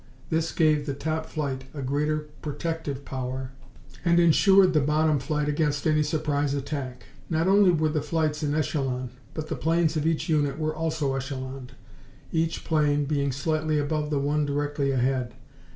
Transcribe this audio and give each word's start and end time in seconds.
This 0.31 0.51
gave 0.51 0.87
the 0.87 0.95
top 0.95 1.27
flight 1.27 1.65
a 1.75 1.83
greater 1.83 2.25
protective 2.41 3.05
power 3.05 3.51
and 4.03 4.19
insured 4.19 4.73
the 4.73 4.79
bottom 4.79 5.19
flight 5.19 5.47
against 5.47 5.85
any 5.85 6.01
surprise 6.01 6.55
attack. 6.55 7.03
Not 7.29 7.47
only 7.47 7.69
were 7.69 7.87
the 7.89 8.01
flights 8.01 8.41
in 8.41 8.55
echelon, 8.55 9.11
but 9.35 9.47
the 9.47 9.55
planes 9.55 9.95
of 9.95 10.07
each 10.07 10.27
unit 10.27 10.57
were 10.57 10.75
also 10.75 11.13
echeloned, 11.13 11.73
each 12.31 12.63
plane 12.63 13.05
being 13.05 13.31
slightly 13.31 13.77
above 13.77 14.09
the 14.09 14.17
one 14.17 14.43
directly 14.43 14.89
ahead. 14.89 15.35